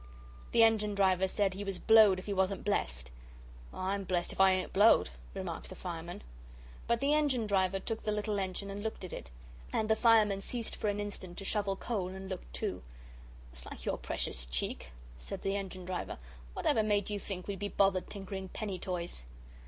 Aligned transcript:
The 0.51 0.63
engine 0.63 0.95
driver 0.95 1.27
said 1.27 1.53
he 1.53 1.63
was 1.63 1.77
blowed 1.77 2.17
if 2.17 2.25
he 2.25 2.33
wasn't 2.33 2.63
blest. 2.65 3.11
"I'm 3.71 4.03
blest 4.03 4.33
if 4.33 4.41
I 4.41 4.51
ain't 4.53 4.73
blowed," 4.73 5.09
remarked 5.35 5.69
the 5.69 5.75
fireman. 5.75 6.23
But 6.87 7.01
the 7.01 7.13
engine 7.13 7.45
driver 7.45 7.79
took 7.79 8.01
the 8.01 8.11
little 8.11 8.39
engine 8.39 8.71
and 8.71 8.81
looked 8.81 9.03
at 9.03 9.13
it 9.13 9.29
and 9.71 9.87
the 9.91 9.95
fireman 9.95 10.41
ceased 10.41 10.75
for 10.75 10.87
an 10.89 10.99
instant 10.99 11.37
to 11.37 11.45
shovel 11.45 11.75
coal, 11.75 12.07
and 12.07 12.29
looked, 12.29 12.51
too. 12.51 12.81
"It's 13.51 13.67
like 13.67 13.85
your 13.85 13.99
precious 13.99 14.47
cheek," 14.47 14.89
said 15.19 15.43
the 15.43 15.55
engine 15.55 15.85
driver 15.85 16.17
"whatever 16.55 16.81
made 16.81 17.11
you 17.11 17.19
think 17.19 17.45
we'd 17.47 17.59
be 17.59 17.67
bothered 17.69 18.09
tinkering 18.09 18.49
penny 18.49 18.79
toys?" 18.79 19.23